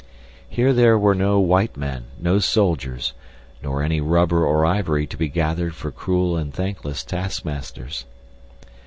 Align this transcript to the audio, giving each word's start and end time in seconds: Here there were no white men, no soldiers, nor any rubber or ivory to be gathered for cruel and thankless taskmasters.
Here 0.49 0.73
there 0.73 0.97
were 0.97 1.13
no 1.13 1.39
white 1.39 1.77
men, 1.77 2.05
no 2.19 2.39
soldiers, 2.39 3.13
nor 3.61 3.83
any 3.83 4.01
rubber 4.01 4.47
or 4.47 4.65
ivory 4.65 5.05
to 5.05 5.15
be 5.15 5.27
gathered 5.27 5.75
for 5.75 5.91
cruel 5.91 6.35
and 6.37 6.51
thankless 6.51 7.03
taskmasters. 7.03 8.05